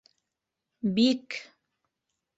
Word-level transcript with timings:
Бик 0.95 1.27